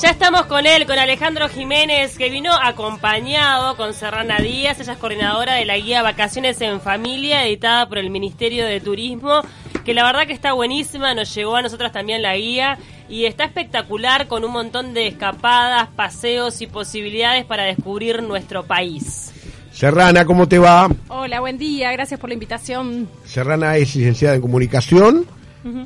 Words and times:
Ya 0.00 0.10
estamos 0.10 0.46
con 0.46 0.64
él, 0.64 0.86
con 0.86 0.96
Alejandro 0.96 1.48
Jiménez, 1.48 2.16
que 2.16 2.30
vino 2.30 2.52
acompañado 2.52 3.76
con 3.76 3.92
Serrana 3.92 4.38
Díaz, 4.38 4.78
ella 4.78 4.92
es 4.92 4.98
coordinadora 5.00 5.54
de 5.54 5.64
la 5.64 5.76
guía 5.76 6.04
Vacaciones 6.04 6.60
en 6.60 6.80
Familia, 6.80 7.44
editada 7.44 7.88
por 7.88 7.98
el 7.98 8.08
Ministerio 8.08 8.64
de 8.64 8.80
Turismo, 8.80 9.40
que 9.84 9.94
la 9.94 10.04
verdad 10.04 10.28
que 10.28 10.34
está 10.34 10.52
buenísima, 10.52 11.14
nos 11.14 11.34
llegó 11.34 11.56
a 11.56 11.62
nosotros 11.62 11.90
también 11.90 12.22
la 12.22 12.36
guía 12.36 12.78
y 13.08 13.24
está 13.24 13.42
espectacular 13.42 14.28
con 14.28 14.44
un 14.44 14.52
montón 14.52 14.94
de 14.94 15.08
escapadas, 15.08 15.88
paseos 15.88 16.62
y 16.62 16.68
posibilidades 16.68 17.44
para 17.44 17.64
descubrir 17.64 18.22
nuestro 18.22 18.62
país. 18.62 19.32
Serrana, 19.72 20.24
¿cómo 20.24 20.46
te 20.46 20.60
va? 20.60 20.88
Hola, 21.08 21.40
buen 21.40 21.58
día, 21.58 21.90
gracias 21.90 22.20
por 22.20 22.30
la 22.30 22.34
invitación. 22.34 23.08
Serrana 23.24 23.76
es 23.76 23.96
licenciada 23.96 24.36
en 24.36 24.42
comunicación, 24.42 25.26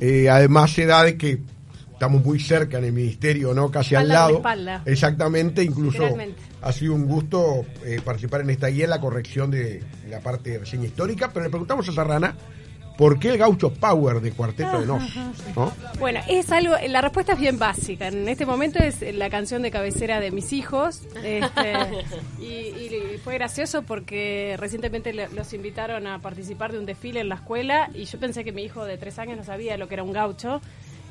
eh, 0.03 0.29
además 0.29 0.71
se 0.71 0.85
da 0.85 1.03
de 1.03 1.17
que 1.17 1.39
estamos 2.03 2.25
muy 2.25 2.41
cerca 2.41 2.79
en 2.79 2.85
el 2.87 2.93
ministerio, 2.93 3.55
¿no? 3.55 3.71
Casi 3.71 3.95
al 3.95 4.09
lado. 4.09 4.39
espalda. 4.39 4.83
Exactamente, 4.87 5.63
incluso 5.63 6.03
ha 6.61 6.73
sido 6.73 6.95
un 6.95 7.07
gusto 7.07 7.65
eh, 7.85 8.01
participar 8.05 8.41
en 8.41 8.51
esta 8.51 8.67
guía 8.67 8.85
en 8.85 8.91
la 8.91 9.01
corrección 9.01 9.53
de 9.53 9.85
la 10.09 10.19
parte 10.19 10.51
de 10.51 10.59
reseña 10.59 10.87
histórica, 10.87 11.31
pero 11.33 11.45
le 11.45 11.51
preguntamos 11.51 11.89
a 11.89 11.93
Serrana 11.93 12.35
por 12.99 13.21
qué 13.21 13.29
el 13.29 13.39
gaucho 13.39 13.73
Power 13.73 14.21
de 14.21 14.33
Cuarteto 14.33 14.81
de 14.81 14.87
Nos, 14.87 15.17
¿no? 15.55 15.73
Bueno, 16.01 16.19
es 16.29 16.51
algo, 16.51 16.75
la 16.89 17.03
respuesta 17.03 17.35
es 17.35 17.39
bien 17.39 17.61
básica. 17.61 18.09
En 18.09 18.29
este 18.29 18.47
momento 18.47 18.81
es 18.81 19.01
la 19.15 19.31
canción 19.31 19.63
de 19.63 19.71
cabecera 19.71 20.19
de 20.19 20.33
mis 20.33 20.53
hijos. 20.53 21.03
este, 21.23 21.75
y, 22.41 22.45
y 22.45 23.21
fue 23.23 23.35
gracioso 23.35 23.83
porque 23.83 24.57
recientemente 24.59 25.13
los 25.13 25.53
invitaron 25.53 26.09
a 26.09 26.19
participar 26.19 26.73
de 26.73 26.81
un 26.81 26.85
desfile 26.85 27.21
en 27.21 27.29
la 27.29 27.37
escuela 27.37 27.91
y 27.95 28.07
yo 28.07 28.19
pensé 28.19 28.43
que 28.43 28.51
mi 28.51 28.65
hijo 28.65 28.85
de 28.85 28.99
tres 28.99 29.21
años 29.21 29.37
no 29.37 29.45
sabía 29.45 29.77
lo 29.77 29.87
que 29.87 29.95
era 29.95 30.03
un 30.03 30.13
gaucho. 30.13 30.61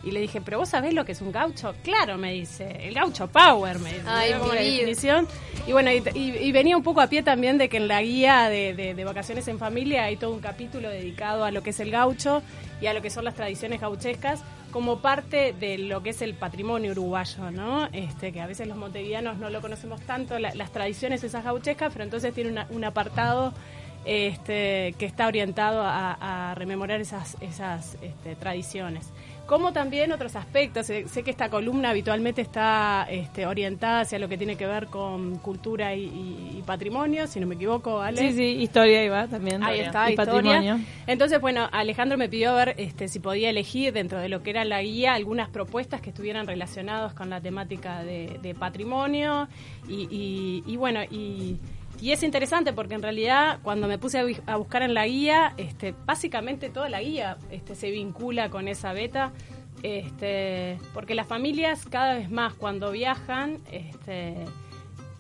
Y 0.04 0.12
le 0.12 0.20
dije, 0.20 0.42
¿pero 0.42 0.58
vos 0.58 0.70
sabés 0.70 0.94
lo 0.96 1.06
que 1.06 1.12
es 1.12 1.22
un 1.22 1.32
gaucho? 1.32 1.76
Claro, 1.84 2.18
me 2.18 2.34
dice, 2.34 2.88
el 2.88 2.94
gaucho 2.96 3.28
power, 3.28 3.78
me 3.80 3.94
dice. 3.94 4.04
Ay, 4.08 4.34
como 4.40 4.54
la 4.54 4.62
definición. 4.62 5.28
Y 5.68 5.72
bueno, 5.74 5.92
y, 5.92 6.02
y- 6.16 6.38
y 6.38 6.52
venía 6.52 6.76
un 6.76 6.82
poco 6.82 7.02
a 7.02 7.08
pie 7.08 7.22
también 7.22 7.60
de 7.60 7.70
que 7.70 7.78
en 7.78 7.88
la 7.88 8.02
guía 8.02 8.50
de, 8.50 8.74
de- 8.74 8.96
de 8.96 9.04
vacaciones 9.06 9.48
en 9.48 9.60
familia 9.60 10.06
hay 10.06 10.18
todo 10.18 10.32
un 10.34 10.40
capítulo 10.40 10.90
dedicado 10.90 11.46
a 11.46 11.52
lo 11.52 11.62
que 11.62 11.70
es 11.70 11.80
el 11.80 11.92
gaucho 11.92 12.42
y 12.82 12.88
a 12.88 12.94
lo 12.94 13.02
que 13.04 13.12
son 13.12 13.26
las 13.26 13.36
tradiciones 13.36 13.80
gauchescas 13.80 14.44
como 14.72 15.00
parte 15.02 15.54
de 15.60 15.78
lo 15.78 16.02
que 16.02 16.12
es 16.12 16.22
el 16.24 16.34
patrimonio 16.34 16.94
uruguayo, 16.94 17.52
¿no? 17.52 17.88
Este, 17.94 18.32
que 18.32 18.42
a 18.42 18.48
veces 18.48 18.68
los 18.68 18.78
montevideanos 18.78 19.38
no 19.38 19.50
lo 19.52 19.62
conocemos 19.62 20.02
tanto, 20.02 20.40
la- 20.40 20.56
las 20.56 20.72
tradiciones 20.72 21.24
esas 21.24 21.44
gauchescas, 21.44 21.92
pero 21.94 22.06
entonces 22.06 22.34
tiene 22.34 22.50
una- 22.52 22.66
un 22.72 22.84
apartado 22.86 23.54
este, 24.04 24.96
que 24.98 25.06
está 25.06 25.28
orientado 25.28 25.84
a, 25.84 26.52
a 26.52 26.56
rememorar 26.56 27.00
esas, 27.02 27.38
esas 27.40 27.98
este, 28.02 28.36
tradiciones. 28.36 29.06
Como 29.48 29.74
también 29.74 30.14
otros 30.14 30.38
aspectos. 30.38 30.86
Sé, 30.86 31.10
sé 31.10 31.24
que 31.24 31.32
esta 31.32 31.50
columna 31.50 31.90
habitualmente 31.90 32.42
está 32.42 33.06
este, 33.10 33.46
orientada 33.46 34.02
hacia 34.02 34.18
lo 34.18 34.30
que 34.30 34.38
tiene 34.38 34.56
que 34.56 34.66
ver 34.66 34.88
con 34.88 35.40
cultura 35.40 35.94
y, 35.94 36.04
y- 36.06 36.58
y 36.60 36.62
patrimonio, 36.66 37.28
si 37.28 37.40
no 37.42 37.48
me 37.48 37.56
equivoco, 37.56 38.00
Ale. 38.02 38.18
Sí, 38.18 38.32
sí, 38.34 38.44
historia 38.62 39.04
iba 39.04 39.28
también. 39.28 39.62
Ahí 39.62 39.80
está, 39.80 40.10
y 40.10 40.14
historia. 40.14 40.34
patrimonio. 40.42 40.80
Entonces, 41.06 41.42
bueno, 41.42 41.68
Alejandro 41.74 42.18
me 42.18 42.30
pidió 42.30 42.56
ver 42.56 42.76
este, 42.78 43.10
si 43.10 43.20
podía 43.20 43.50
elegir 43.50 43.92
dentro 43.92 44.20
de 44.20 44.30
lo 44.30 44.42
que 44.42 44.52
era 44.52 44.64
la 44.64 44.82
guía 44.82 45.16
algunas 45.16 45.50
propuestas 45.50 46.00
que 46.00 46.12
estuvieran 46.12 46.48
relacionadas 46.48 47.14
con 47.14 47.30
la 47.30 47.42
temática 47.42 48.04
de, 48.04 48.40
de 48.42 48.56
patrimonio 48.56 49.50
y, 49.88 50.08
y- 50.10 50.64
y 50.66 50.78
bueno, 50.78 51.02
y, 51.12 51.58
y 52.02 52.12
es 52.12 52.24
interesante 52.24 52.74
porque 52.74 52.96
en 52.96 53.02
realidad 53.04 53.60
cuando 53.64 53.88
me 53.88 53.98
puse 53.98 54.20
a, 54.20 54.26
bu- 54.26 54.42
a 54.48 54.58
buscar 54.58 54.82
en 54.82 54.94
la 54.94 55.06
guía, 55.08 55.54
este, 55.58 55.94
básicamente 56.06 56.70
toda 56.70 56.90
la 56.90 57.02
guía 57.02 57.38
este, 57.52 57.76
se 57.76 57.92
vincula 57.92 58.50
con 58.50 58.68
esa 58.68 58.92
beta. 58.94 59.32
Este, 59.84 60.78
porque 60.94 61.16
las 61.16 61.26
familias 61.28 61.86
cada 61.90 62.14
vez 62.16 62.30
más 62.30 62.54
cuando 62.54 62.92
viajan 62.92 63.58
este, 63.72 64.36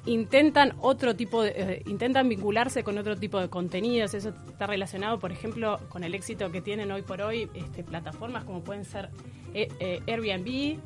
intentan 0.05 0.73
otro 0.81 1.15
tipo 1.15 1.41
de, 1.41 1.53
eh, 1.55 1.83
intentan 1.87 2.29
vincularse 2.29 2.83
con 2.83 2.97
otro 2.99 3.15
tipo 3.17 3.39
de 3.39 3.49
contenidos 3.49 4.13
eso 4.13 4.29
está 4.49 4.67
relacionado 4.67 5.17
por 5.19 5.31
ejemplo 5.31 5.79
con 5.89 6.03
el 6.03 6.13
éxito 6.13 6.51
que 6.51 6.61
tienen 6.61 6.91
hoy 6.91 7.01
por 7.01 7.21
hoy 7.21 7.49
este, 7.55 7.83
plataformas 7.83 8.43
como 8.43 8.61
pueden 8.61 8.85
ser 8.85 9.09
eh, 9.53 9.67
eh, 9.79 10.01
Airbnb 10.07 10.77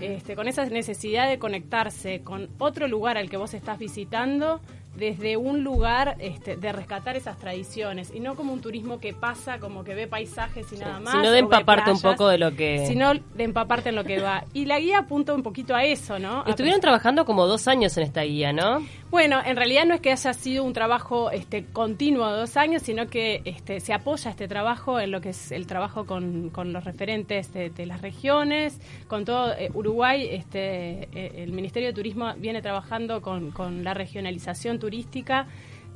este, 0.00 0.34
con 0.36 0.46
esa 0.48 0.64
necesidad 0.66 1.28
de 1.28 1.38
conectarse 1.38 2.22
con 2.22 2.48
otro 2.58 2.88
lugar 2.88 3.16
al 3.16 3.28
que 3.30 3.36
vos 3.36 3.52
estás 3.54 3.78
visitando 3.78 4.60
desde 4.96 5.36
un 5.36 5.64
lugar 5.64 6.16
este, 6.18 6.56
de 6.56 6.72
rescatar 6.72 7.16
esas 7.16 7.38
tradiciones 7.38 8.12
y 8.14 8.20
no 8.20 8.34
como 8.34 8.52
un 8.52 8.60
turismo 8.60 9.00
que 9.00 9.12
pasa 9.12 9.58
como 9.58 9.84
que 9.84 9.94
ve 9.94 10.06
paisajes 10.06 10.72
y 10.72 10.76
nada 10.76 11.00
más 11.00 11.14
Sino 11.14 11.30
de 11.30 11.38
empaparte 11.38 11.90
un 11.90 12.00
poco 12.00 12.28
de 12.28 12.38
lo 12.38 12.54
que... 12.54 12.86
sino 12.86 13.14
de 13.14 13.44
empaparte 13.44 13.90
en 13.90 13.96
lo 13.96 14.04
que 14.04 14.20
va 14.20 14.44
y 14.52 14.66
la 14.66 14.78
guía 14.78 14.98
apunta 14.98 15.34
un 15.34 15.42
poquito 15.42 15.74
a 15.74 15.84
eso 15.84 16.18
no 16.18 16.42
A 16.46 16.50
Estuvieron 16.50 16.80
trabajando 16.80 17.24
como 17.24 17.46
dos 17.46 17.68
años 17.68 17.96
en 17.96 18.04
esta 18.04 18.22
guía, 18.22 18.52
¿no? 18.52 18.82
bueno, 19.14 19.40
en 19.46 19.54
realidad 19.54 19.84
no 19.86 19.94
es 19.94 20.00
que 20.00 20.10
haya 20.10 20.32
sido 20.32 20.64
un 20.64 20.72
trabajo 20.72 21.30
este, 21.30 21.66
continuo 21.66 22.28
de 22.32 22.36
dos 22.36 22.56
años, 22.56 22.82
sino 22.82 23.06
que 23.06 23.42
este, 23.44 23.78
se 23.78 23.92
apoya 23.92 24.28
este 24.28 24.48
trabajo 24.48 24.98
en 24.98 25.12
lo 25.12 25.20
que 25.20 25.28
es 25.28 25.52
el 25.52 25.68
trabajo 25.68 26.04
con, 26.04 26.50
con 26.50 26.72
los 26.72 26.82
referentes 26.82 27.52
de, 27.52 27.70
de 27.70 27.86
las 27.86 28.00
regiones, 28.00 28.80
con 29.06 29.24
todo 29.24 29.52
eh, 29.52 29.70
Uruguay. 29.72 30.26
Este, 30.32 31.04
eh, 31.12 31.44
el 31.44 31.52
Ministerio 31.52 31.90
de 31.90 31.92
Turismo 31.92 32.34
viene 32.38 32.60
trabajando 32.60 33.22
con, 33.22 33.52
con 33.52 33.84
la 33.84 33.94
regionalización 33.94 34.80
turística. 34.84 35.46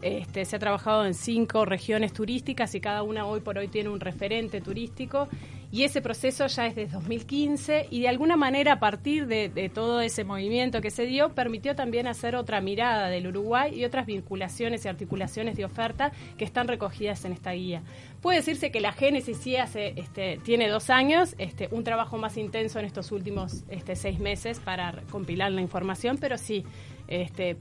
Este, 0.00 0.46
se 0.46 0.56
ha 0.56 0.58
trabajado 0.58 1.04
en 1.04 1.12
cinco 1.12 1.66
regiones 1.66 2.14
turísticas 2.14 2.74
y 2.74 2.80
cada 2.80 3.02
una 3.02 3.26
hoy 3.26 3.40
por 3.40 3.58
hoy 3.58 3.68
tiene 3.68 3.90
un 3.90 4.00
referente 4.00 4.62
turístico. 4.62 5.28
Y 5.70 5.84
ese 5.84 6.00
proceso 6.00 6.46
ya 6.46 6.66
es 6.66 6.74
desde 6.74 6.94
2015 6.94 7.88
y 7.90 8.00
de 8.00 8.08
alguna 8.08 8.36
manera 8.36 8.74
a 8.74 8.80
partir 8.80 9.26
de, 9.26 9.70
todo 9.74 10.00
ese 10.00 10.24
movimiento 10.24 10.80
que 10.80 10.90
se 10.90 11.04
dio 11.04 11.34
permitió 11.34 11.76
también 11.76 12.06
hacer 12.06 12.36
otra 12.36 12.62
mirada 12.62 13.08
del 13.08 13.26
Uruguay 13.26 13.78
y 13.78 13.84
otras 13.84 14.06
vinculaciones 14.06 14.84
y 14.84 14.88
articulaciones 14.88 15.56
de 15.56 15.66
oferta 15.66 16.10
que 16.38 16.44
están 16.46 16.68
recogidas 16.68 17.24
en 17.26 17.32
esta 17.32 17.52
guía. 17.52 17.82
Puede 18.22 18.38
decirse 18.38 18.70
que 18.70 18.80
la 18.80 18.92
Génesis 18.92 19.36
sí 19.36 19.56
hace, 19.56 19.92
este, 19.96 20.38
tiene 20.42 20.68
dos 20.68 20.88
años, 20.88 21.34
este, 21.36 21.68
un 21.70 21.84
trabajo 21.84 22.16
más 22.16 22.38
intenso 22.38 22.78
en 22.78 22.86
estos 22.86 23.12
últimos 23.12 23.64
este, 23.68 23.94
seis 23.94 24.18
meses 24.20 24.60
para 24.60 25.02
compilar 25.10 25.52
la 25.52 25.60
información, 25.60 26.16
pero 26.18 26.38
sí, 26.38 26.64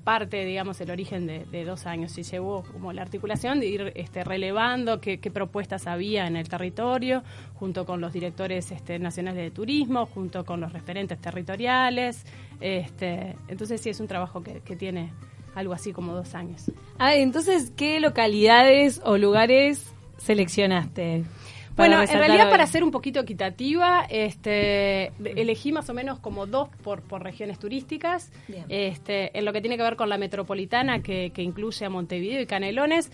parte, 0.04 0.44
digamos, 0.44 0.82
el 0.82 0.92
origen 0.92 1.26
de, 1.26 1.66
dos 1.66 1.86
años 1.86 2.18
y 2.18 2.24
llevó 2.24 2.64
como 2.64 2.92
la 2.92 3.02
articulación 3.02 3.60
de 3.62 3.68
ir 3.68 3.94
relevando 4.26 5.00
qué 5.00 5.32
propuestas 5.32 5.88
había 5.88 6.28
en 6.28 6.36
el 6.36 6.50
territorio, 6.50 7.24
junto 7.54 7.86
con 7.86 7.97
los 8.02 8.14
directores 8.14 8.72
este, 8.72 9.00
nacionales 9.00 9.44
de 9.44 9.52
turismo, 9.52 10.06
junto 10.06 10.46
con 10.46 10.62
los 10.62 10.74
referentes 10.74 11.20
territoriales. 11.20 12.26
Este, 12.60 13.36
entonces 13.48 13.82
sí 13.82 13.90
es 13.90 14.00
un 14.00 14.08
trabajo 14.08 14.42
que, 14.42 14.62
que 14.62 14.76
tiene 14.76 15.12
algo 15.56 15.74
así 15.74 15.92
como 15.92 16.14
dos 16.14 16.36
años. 16.36 16.72
Ah, 17.00 17.16
entonces, 17.16 17.72
¿qué 17.76 18.00
localidades 18.00 19.02
o 19.04 19.18
lugares 19.18 19.92
seleccionaste? 20.18 21.24
Bueno, 21.78 22.02
en 22.02 22.08
realidad 22.10 22.48
hoy? 22.48 22.52
para 22.52 22.66
ser 22.66 22.84
un 22.84 22.90
poquito 22.90 23.20
equitativa, 23.20 24.06
este, 24.10 25.12
elegí 25.24 25.72
más 25.72 25.90
o 25.90 25.94
menos 25.94 26.20
como 26.20 26.48
dos 26.48 26.70
por, 26.84 27.04
por 27.04 27.24
regiones 27.24 27.60
turísticas, 27.60 28.32
Bien. 28.48 28.66
este, 28.68 29.38
en 29.38 29.46
lo 29.46 29.54
que 29.54 29.62
tiene 29.62 29.78
que 29.78 29.84
ver 29.84 29.96
con 29.96 30.10
la 30.10 30.18
metropolitana, 30.18 31.04
que, 31.04 31.32
que 31.32 31.44
incluye 31.44 31.86
a 31.86 31.90
Montevideo 31.90 32.42
y 32.42 32.48
Canelones. 32.48 33.12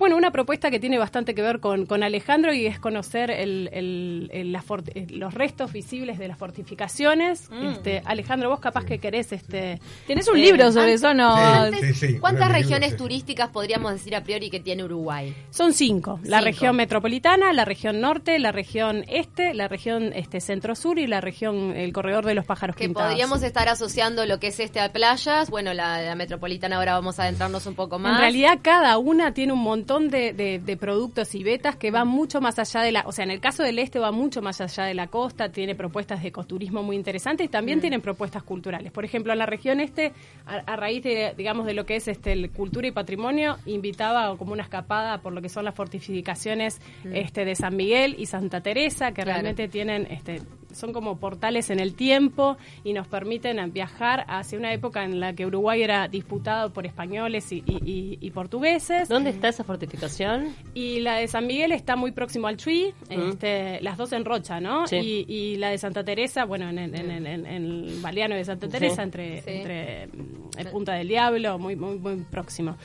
Bueno, 0.00 0.16
una 0.16 0.32
propuesta 0.32 0.70
que 0.70 0.80
tiene 0.80 0.98
bastante 0.98 1.34
que 1.34 1.42
ver 1.42 1.60
con, 1.60 1.84
con 1.84 2.02
Alejandro 2.02 2.54
y 2.54 2.64
es 2.66 2.80
conocer 2.80 3.30
el- 3.30 3.68
el- 3.72 4.30
el- 4.32 4.50
la 4.50 4.64
eh, 4.94 5.06
los 5.10 5.34
restos 5.34 5.72
visibles 5.74 6.18
de 6.18 6.26
las 6.26 6.38
fortificaciones. 6.38 7.50
Mm. 7.50 7.66
Este, 7.66 8.02
Alejandro, 8.06 8.48
vos 8.48 8.60
capaz 8.60 8.84
que 8.86 8.98
querés... 8.98 9.30
Este, 9.32 9.78
¿Tenés 10.06 10.26
un 10.28 10.38
eh, 10.38 10.40
libro 10.40 10.72
sobre 10.72 10.94
eso 10.94 11.12
no? 11.12 11.36
Sí. 11.36 11.42
Antes, 11.42 11.98
sí, 11.98 12.18
¿Cuántas 12.18 12.50
regiones 12.50 12.92
sí. 12.92 12.96
turísticas 12.96 13.50
podríamos 13.50 13.92
decir 13.92 14.16
a 14.16 14.22
priori 14.24 14.48
que 14.48 14.58
tiene 14.60 14.84
Uruguay? 14.84 15.36
Son 15.50 15.74
cinco. 15.74 16.18
La 16.24 16.40
región 16.40 16.76
metropolitana, 16.76 17.52
la 17.52 17.66
región 17.66 18.00
norte, 18.00 18.38
la 18.38 18.52
región 18.52 19.04
este, 19.06 19.52
la 19.52 19.68
región 19.68 20.12
este 20.14 20.40
centro-sur 20.40 20.98
y 20.98 21.06
la 21.06 21.20
región, 21.20 21.76
el 21.76 21.92
corredor 21.92 22.24
de 22.24 22.34
los 22.34 22.46
pájaros 22.46 22.74
Que 22.74 22.86
pintados. 22.86 23.10
podríamos 23.10 23.42
estar 23.42 23.68
asociando 23.68 24.24
lo 24.24 24.40
que 24.40 24.46
es 24.46 24.60
este 24.60 24.80
a 24.80 24.90
playas. 24.92 25.50
Bueno, 25.50 25.74
la, 25.74 26.00
la 26.00 26.14
metropolitana 26.14 26.76
ahora 26.76 26.94
vamos 26.94 27.18
a 27.18 27.24
adentrarnos 27.24 27.66
un 27.66 27.74
poco 27.74 27.98
más. 27.98 28.14
En 28.14 28.20
realidad 28.22 28.60
cada 28.62 28.96
una 28.96 29.34
tiene 29.34 29.52
un 29.52 29.60
montón 29.60 29.89
de, 29.98 30.32
de- 30.32 30.60
de 30.60 30.76
productos 30.76 31.34
y 31.34 31.42
betas 31.42 31.74
que 31.74 31.90
van 31.90 32.06
mucho 32.06 32.40
más 32.40 32.58
allá 32.60 32.82
de 32.82 32.92
la, 32.92 33.02
o 33.06 33.12
sea, 33.12 33.24
en 33.24 33.32
el 33.32 33.40
caso 33.40 33.64
del 33.64 33.78
este 33.80 33.98
va 33.98 34.12
mucho 34.12 34.40
más 34.40 34.60
allá 34.60 34.84
de 34.84 34.94
la 34.94 35.08
costa, 35.08 35.50
tiene 35.50 35.74
propuestas 35.74 36.22
de 36.22 36.28
ecoturismo 36.28 36.84
muy 36.84 36.94
interesantes 36.94 37.46
y 37.46 37.48
también 37.48 37.80
tienen 37.80 38.00
propuestas 38.00 38.44
culturales. 38.44 38.92
Por 38.92 39.04
ejemplo, 39.04 39.32
en 39.32 39.38
la 39.40 39.46
región 39.46 39.80
este, 39.80 40.12
a, 40.46 40.56
a 40.72 40.76
raíz 40.76 41.02
de, 41.02 41.34
digamos, 41.36 41.66
de 41.66 41.74
lo 41.74 41.84
que 41.86 41.96
es 41.96 42.06
este 42.06 42.32
el 42.32 42.50
cultura 42.52 42.86
y 42.86 42.92
patrimonio, 42.92 43.56
invitaba 43.66 44.36
como 44.38 44.52
una 44.52 44.62
escapada 44.62 45.18
por 45.18 45.32
lo 45.32 45.42
que 45.42 45.48
son 45.48 45.64
las 45.64 45.74
fortificaciones 45.74 46.80
este 47.12 47.44
de 47.44 47.56
San 47.56 47.74
Miguel 47.74 48.14
y 48.16 48.26
Santa 48.26 48.60
Teresa, 48.60 49.08
que 49.08 49.22
Claro. 49.22 49.30
realmente 49.42 49.66
tienen 49.68 50.06
este 50.10 50.40
son 50.74 50.92
como 50.92 51.18
portales 51.18 51.70
en 51.70 51.80
el 51.80 51.94
tiempo 51.94 52.56
y 52.84 52.92
nos 52.92 53.06
permiten 53.08 53.72
viajar 53.72 54.24
hacia 54.28 54.58
una 54.58 54.72
época 54.72 55.04
en 55.04 55.20
la 55.20 55.34
que 55.34 55.46
Uruguay 55.46 55.82
era 55.82 56.08
disputado 56.08 56.72
por 56.72 56.86
españoles 56.86 57.50
y, 57.52 57.62
y- 57.66 57.80
y- 57.84 58.18
y 58.20 58.30
portugueses. 58.30 59.08
¿Dónde 59.08 59.30
está 59.30 59.48
esa 59.48 59.64
fortificación? 59.64 60.54
Y 60.74 61.00
la 61.00 61.16
de 61.16 61.28
San 61.28 61.46
Miguel 61.46 61.72
está 61.72 61.96
muy 61.96 62.12
próximo 62.12 62.46
al 62.46 62.56
Chuy, 62.56 62.92
este, 63.08 63.80
las 63.82 63.96
dos 63.96 64.12
en 64.12 64.24
Rocha, 64.24 64.60
¿no? 64.60 64.86
Sí. 64.86 64.96
Y, 65.28 65.32
y 65.34 65.56
la 65.56 65.70
de 65.70 65.78
Santa 65.78 66.04
Teresa, 66.04 66.44
bueno, 66.44 66.68
en, 66.68 66.78
en- 66.78 66.94
en- 66.94 67.26
en- 67.26 67.46
en 67.46 67.64
el 67.64 67.98
Baleano 68.00 68.34
de 68.34 68.44
Santa 68.44 68.68
Teresa, 68.68 68.96
Sí. 68.96 69.02
entre, 69.02 69.42
Sí. 69.42 69.50
entre 69.50 70.06
mm, 70.08 70.58
el 70.58 70.66
Punta 70.68 70.92
del 70.94 71.08
Diablo, 71.08 71.58
muy, 71.58 71.76
muy, 71.76 71.98
muy 71.98 72.16
próximo. 72.30 72.76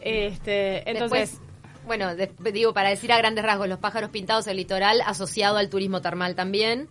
Este, 0.00 0.88
entonces, 0.90 1.30
Después, 1.32 1.48
bueno, 1.86 2.14
de- 2.14 2.30
digo, 2.52 2.72
para 2.74 2.88
decir 2.90 3.12
a 3.12 3.18
grandes 3.18 3.44
rasgos, 3.44 3.68
los 3.68 3.78
pájaros 3.78 4.10
pintados, 4.10 4.46
el 4.46 4.56
litoral 4.56 5.00
asociado 5.06 5.56
al 5.58 5.68
turismo 5.68 6.00
termal 6.00 6.34
también. 6.34 6.88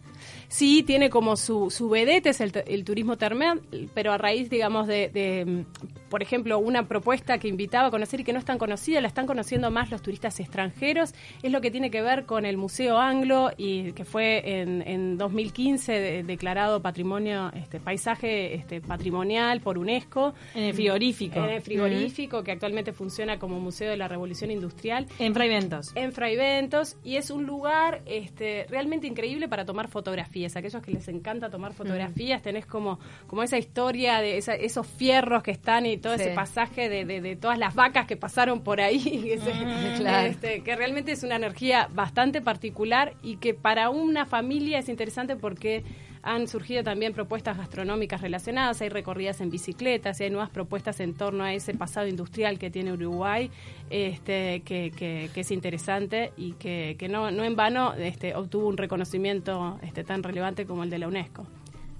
Sí, 0.47 0.83
tiene 0.83 1.09
como 1.09 1.35
su, 1.37 1.69
su 1.69 1.89
vedette, 1.89 2.27
es 2.27 2.41
el, 2.41 2.51
el 2.67 2.83
turismo 2.83 3.17
termal, 3.17 3.61
pero 3.93 4.11
a 4.13 4.17
raíz, 4.17 4.49
digamos, 4.49 4.87
de, 4.87 5.09
de, 5.09 5.65
por 6.09 6.21
ejemplo, 6.21 6.59
una 6.59 6.87
propuesta 6.87 7.37
que 7.37 7.47
invitaba 7.47 7.87
a 7.87 7.91
conocer 7.91 8.19
y 8.19 8.23
que 8.23 8.33
no 8.33 8.39
es 8.39 8.45
tan 8.45 8.57
conocida, 8.57 8.99
la 9.01 9.07
están 9.07 9.27
conociendo 9.27 9.71
más 9.71 9.91
los 9.91 10.01
turistas 10.01 10.39
extranjeros, 10.39 11.13
es 11.41 11.51
lo 11.51 11.61
que 11.61 11.71
tiene 11.71 11.89
que 11.91 12.01
ver 12.01 12.25
con 12.25 12.45
el 12.45 12.57
Museo 12.57 12.97
Anglo, 12.99 13.51
y 13.57 13.93
que 13.93 14.05
fue 14.05 14.59
en, 14.61 14.81
en 14.87 15.17
2015 15.17 15.91
de- 15.93 16.23
declarado 16.23 16.81
patrimonio, 16.81 17.51
este 17.55 17.79
paisaje 17.79 18.55
este, 18.55 18.81
patrimonial 18.81 19.61
por 19.61 19.77
UNESCO. 19.77 20.33
En 20.55 20.63
el 20.63 20.73
frigorífico. 20.73 21.39
En 21.39 21.49
el 21.49 21.61
frigorífico, 21.61 22.43
que 22.43 22.51
actualmente 22.51 22.93
funciona 22.93 23.39
como 23.39 23.59
Museo 23.59 23.89
de 23.89 23.97
la 23.97 24.07
Revolución 24.07 24.51
Industrial 24.51 25.07
En 25.19 25.33
Fraiventos. 25.33 25.91
en 25.95 26.11
Fraiventos 26.11 26.97
y 27.03 27.15
es 27.15 27.29
un 27.31 27.45
lugar 27.45 28.01
este, 28.05 28.65
realmente 28.69 29.07
increíble 29.07 29.47
para 29.47 29.65
tomar 29.65 29.87
fotografías. 29.87 30.10
Aquellos 30.19 30.81
que 30.81 30.91
les 30.91 31.07
encanta 31.07 31.49
tomar 31.49 31.73
fotografías, 31.73 32.41
tenés 32.41 32.65
como, 32.65 32.99
como 33.27 33.43
esa 33.43 33.57
historia 33.57 34.19
de 34.21 34.37
esa- 34.37 34.55
esos 34.55 34.85
fierros 34.87 35.43
que 35.43 35.51
están 35.51 35.85
y 35.85 35.97
todo 35.97 36.15
Sí. 36.17 36.23
ese 36.23 36.31
pasaje 36.33 36.89
de, 36.89 37.05
de- 37.05 37.21
de 37.21 37.35
todas 37.35 37.57
las 37.57 37.73
vacas 37.75 38.05
que 38.05 38.17
pasaron 38.17 38.61
por 38.61 38.81
ahí, 38.81 38.99
que, 39.23 39.37
se- 39.39 39.97
Claro. 40.01 40.27
este, 40.27 40.61
que 40.63 40.75
realmente 40.75 41.11
es 41.11 41.23
una 41.23 41.35
energía 41.35 41.87
bastante 41.93 42.41
particular 42.41 43.13
y 43.23 43.37
que 43.37 43.53
para 43.53 43.89
una 43.89 44.25
familia 44.25 44.79
es 44.79 44.89
interesante 44.89 45.35
porque 45.35 45.83
han 46.23 46.47
surgido 46.47 46.83
también 46.83 47.13
propuestas 47.13 47.57
gastronómicas 47.57 48.21
relacionadas, 48.21 48.81
hay 48.81 48.89
recorridas 48.89 49.41
en 49.41 49.49
bicicletas 49.49 50.19
y 50.19 50.25
hay 50.25 50.29
nuevas 50.29 50.49
propuestas 50.49 50.99
en 50.99 51.13
torno 51.15 51.43
a 51.43 51.53
ese 51.53 51.73
pasado 51.73 52.07
industrial 52.07 52.59
que 52.59 52.69
tiene 52.69 52.93
Uruguay, 52.93 53.49
este, 53.89 54.61
que, 54.65 54.91
que- 54.95 55.29
que 55.33 55.41
es 55.41 55.51
interesante 55.51 56.31
y 56.37 56.53
que, 56.53 56.95
que 56.97 57.07
no, 57.09 57.31
no 57.31 57.43
en 57.43 57.55
vano 57.55 57.93
este, 57.95 58.35
obtuvo 58.35 58.67
un 58.67 58.77
reconocimiento 58.77 59.79
este, 59.83 60.03
tan 60.03 60.23
relevante 60.23 60.65
como 60.65 60.83
el 60.83 60.89
de 60.89 60.99
la 60.99 61.07
UNESCO. 61.07 61.45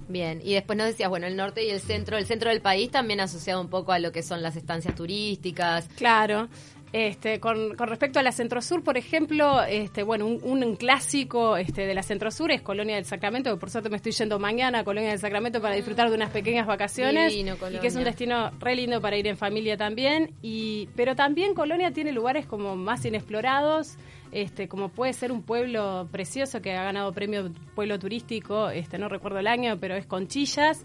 Bien, 0.08 0.40
y 0.44 0.54
después 0.54 0.76
nos 0.76 0.88
decías, 0.88 1.08
bueno, 1.08 1.26
el 1.26 1.36
norte 1.36 1.64
y 1.64 1.70
el 1.70 1.80
centro, 1.80 2.18
el 2.18 2.26
centro 2.26 2.50
del 2.50 2.60
país 2.60 2.90
también 2.90 3.20
asociado 3.20 3.60
un 3.60 3.68
poco 3.68 3.92
a 3.92 3.98
lo 3.98 4.10
que 4.12 4.22
son 4.22 4.42
las 4.42 4.56
estancias 4.56 4.94
turísticas. 4.94 5.88
Claro. 5.96 6.48
Este, 6.92 7.40
con, 7.40 7.74
con 7.74 7.88
respecto 7.88 8.18
a 8.18 8.22
la 8.22 8.32
Centro 8.32 8.60
Sur, 8.60 8.84
por 8.84 8.98
ejemplo, 8.98 9.62
este, 9.62 10.02
bueno, 10.02 10.26
un, 10.26 10.62
un 10.62 10.76
clásico 10.76 11.56
este, 11.56 11.86
de 11.86 11.94
la 11.94 12.02
Centro 12.02 12.30
Sur 12.30 12.52
es 12.52 12.60
Colonia 12.60 12.96
del 12.96 13.06
Sacramento, 13.06 13.50
que 13.50 13.56
por 13.58 13.70
suerte 13.70 13.88
me 13.88 13.96
estoy 13.96 14.12
yendo 14.12 14.38
mañana 14.38 14.80
a 14.80 14.84
Colonia 14.84 15.08
del 15.08 15.18
Sacramento 15.18 15.62
para 15.62 15.74
disfrutar 15.74 16.10
de 16.10 16.16
unas 16.16 16.30
pequeñas 16.30 16.66
vacaciones. 16.66 17.32
Divino, 17.32 17.56
y 17.72 17.78
que 17.78 17.86
es 17.86 17.96
un 17.96 18.04
destino 18.04 18.50
re 18.60 18.76
lindo 18.76 19.00
para 19.00 19.16
ir 19.16 19.26
en 19.26 19.38
familia 19.38 19.78
también. 19.78 20.34
Y, 20.42 20.90
pero 20.94 21.16
también 21.16 21.54
Colonia 21.54 21.92
tiene 21.92 22.12
lugares 22.12 22.44
como 22.46 22.76
más 22.76 23.04
inexplorados. 23.06 23.96
Este, 24.30 24.66
como 24.66 24.88
puede 24.88 25.12
ser 25.12 25.30
un 25.30 25.42
pueblo 25.42 26.08
precioso 26.10 26.62
que 26.62 26.72
ha 26.72 26.84
ganado 26.84 27.12
premio 27.12 27.52
pueblo 27.74 27.98
turístico, 27.98 28.70
este, 28.70 28.96
no 28.96 29.10
recuerdo 29.10 29.38
el 29.38 29.46
año, 29.46 29.78
pero 29.78 29.94
es 29.94 30.06
Conchillas. 30.06 30.84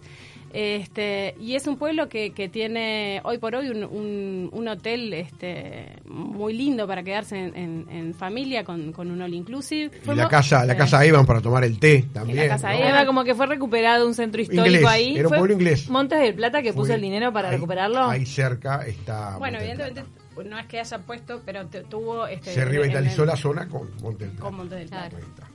Este, 0.52 1.34
y 1.40 1.54
es 1.54 1.66
un 1.66 1.76
pueblo 1.76 2.08
que, 2.08 2.30
que 2.30 2.48
tiene 2.48 3.20
hoy 3.24 3.38
por 3.38 3.54
hoy 3.54 3.68
un, 3.68 3.84
un, 3.84 4.48
un 4.52 4.68
hotel 4.68 5.12
este, 5.12 5.92
muy 6.06 6.54
lindo 6.54 6.86
para 6.86 7.02
quedarse 7.02 7.36
en, 7.38 7.56
en- 7.56 7.86
en 7.90 8.14
familia 8.14 8.64
con, 8.64 8.92
con 8.92 9.10
un 9.10 9.20
all 9.22 9.34
inclusive. 9.34 9.90
Y 10.06 10.14
la 10.14 10.28
casa, 10.28 10.64
la 10.64 10.76
casa 10.76 11.04
Evan 11.04 11.26
para 11.26 11.40
tomar 11.40 11.64
el 11.64 11.78
té 11.78 12.06
también. 12.12 12.38
la 12.38 12.48
casa 12.48 12.72
¿no? 12.72 12.78
Evan. 12.78 12.88
Eva, 12.90 13.06
como 13.06 13.24
que 13.24 13.34
fue 13.34 13.46
recuperado 13.46 14.06
un 14.06 14.14
centro 14.14 14.40
histórico 14.40 14.66
Inglés, 14.66 14.86
ahí. 14.86 15.12
era 15.18 15.24
un 15.24 15.28
Fue 15.28 15.38
pueblo 15.38 15.54
inglés. 15.54 15.88
Montes 15.90 16.20
del 16.20 16.34
Plata 16.34 16.62
que 16.62 16.72
puso 16.72 16.94
el 16.94 17.00
dinero 17.00 17.32
para 17.32 17.48
ahí- 17.48 17.54
recuperarlo. 17.56 18.04
Ahí 18.08 18.24
cerca 18.26 18.86
está. 18.86 19.36
Bueno, 19.38 19.58
evidentemente 19.58 20.02
Plata. 20.34 20.48
no 20.48 20.58
es 20.58 20.66
que 20.66 20.80
haya 20.80 20.98
puesto, 20.98 21.42
pero 21.44 21.66
tuvo... 21.66 22.26
Este, 22.26 22.54
Se 22.54 22.64
revitalizó 22.64 23.24
la 23.24 23.36
zona 23.36 23.68
con 23.68 23.90
Monte 24.02 24.24
del 24.24 24.32
Plata. 24.32 24.44
con 24.44 24.54
Monte 24.56 24.74
del 24.76 24.88
Plata. 24.88 25.08
Claro. 25.10 25.47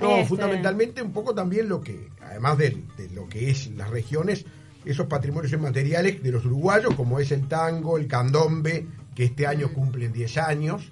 No, 0.00 0.16
Este- 0.16 0.28
fundamentalmente 0.28 1.02
un 1.02 1.12
poco 1.12 1.34
también 1.34 1.68
lo 1.68 1.80
que, 1.80 2.08
además 2.22 2.58
de, 2.58 2.82
lo 3.14 3.28
que 3.28 3.50
es 3.50 3.70
las 3.76 3.90
regiones, 3.90 4.44
esos 4.84 5.06
patrimonios 5.06 5.52
inmateriales 5.52 6.22
de 6.22 6.32
los 6.32 6.44
uruguayos, 6.44 6.94
como 6.94 7.20
es 7.20 7.30
el 7.32 7.46
tango, 7.48 7.98
el 7.98 8.06
candombe, 8.06 8.86
que 9.14 9.24
este 9.24 9.46
año 9.46 9.72
cumplen 9.72 10.12
10 10.12 10.38
años, 10.38 10.90